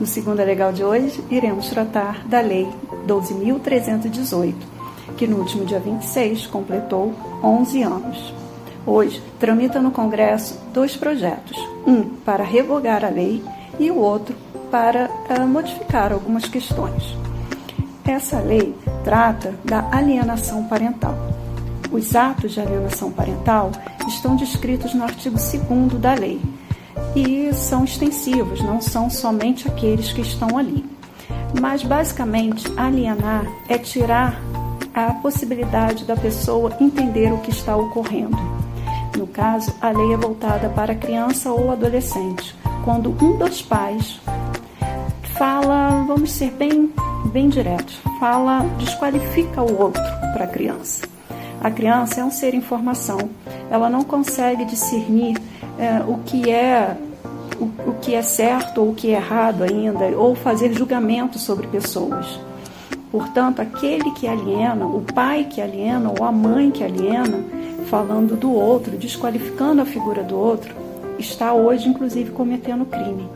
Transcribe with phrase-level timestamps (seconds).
[0.00, 2.68] No Segunda Legal de hoje, iremos tratar da Lei
[3.04, 4.54] 12.318,
[5.16, 8.34] que no último dia 26 completou 11 anos.
[8.86, 13.42] Hoje, tramita no Congresso dois projetos: um para revogar a lei
[13.80, 14.36] e o outro
[14.70, 17.16] para uh, modificar algumas questões.
[18.04, 21.16] Essa lei trata da alienação parental.
[21.90, 23.72] Os atos de alienação parental
[24.06, 26.40] estão descritos no artigo 2 da lei
[27.14, 30.84] e são extensivos, não são somente aqueles que estão ali.
[31.60, 34.40] Mas, basicamente, alienar é tirar
[34.94, 38.36] a possibilidade da pessoa entender o que está ocorrendo.
[39.16, 44.20] No caso, a lei é voltada para criança ou adolescente, quando um dos pais
[45.36, 46.92] fala, vamos ser bem,
[47.32, 50.02] bem diretos, fala, desqualifica o outro
[50.32, 51.07] para a criança.
[51.60, 53.18] A criança é um ser em formação,
[53.70, 55.36] ela não consegue discernir
[55.78, 56.96] é, o que é
[57.60, 61.66] o, o que é certo ou o que é errado ainda, ou fazer julgamento sobre
[61.66, 62.38] pessoas.
[63.10, 67.42] Portanto, aquele que aliena, o pai que aliena ou a mãe que aliena,
[67.88, 70.74] falando do outro, desqualificando a figura do outro,
[71.18, 73.26] está hoje, inclusive, cometendo crime.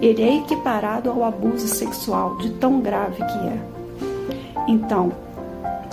[0.00, 3.58] Ele é equiparado ao abuso sexual, de tão grave que é.
[4.66, 5.12] Então,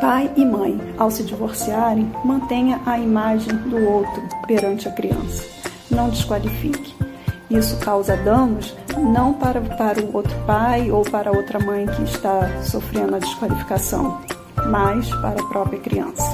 [0.02, 5.46] pai e mãe, ao se divorciarem, mantenha a imagem do outro perante a criança.
[5.92, 6.96] Não desqualifique.
[7.52, 12.64] Isso causa danos não para, para o outro pai ou para outra mãe que está
[12.64, 14.20] sofrendo a desqualificação,
[14.72, 16.26] mas para a própria criança,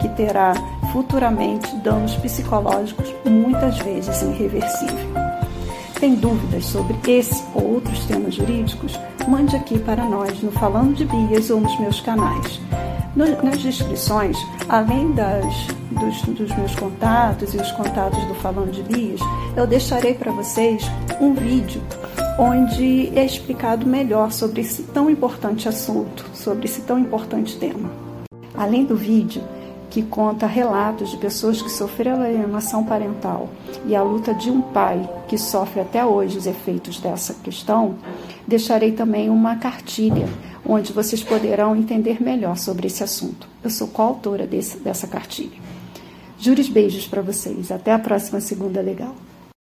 [0.00, 0.54] que terá
[0.92, 5.12] futuramente danos psicológicos muitas vezes irreversíveis.
[5.98, 8.98] Tem dúvidas sobre esse ou outros temas jurídicos?
[9.26, 12.60] Mande aqui para nós no Falando de Bias ou nos meus canais.
[13.14, 14.38] Nas descrições,
[14.70, 15.44] além das,
[15.90, 19.20] dos, dos, meus contatos e os contatos do Falando de Bias,
[19.54, 20.82] eu deixarei para vocês
[21.20, 21.82] um vídeo
[22.38, 27.90] onde é explicado melhor sobre esse tão importante assunto, sobre esse tão importante tema.
[28.54, 29.42] Além do vídeo,
[29.90, 33.50] que conta relatos de pessoas que sofreram alienação parental
[33.84, 37.96] e a luta de um pai que sofre até hoje os efeitos dessa questão,
[38.48, 40.26] deixarei também uma cartilha
[40.64, 43.48] onde vocês poderão entender melhor sobre esse assunto.
[43.62, 45.60] Eu sou coautora desse, dessa cartilha.
[46.38, 47.70] Jures beijos para vocês.
[47.70, 49.14] Até a próxima segunda legal.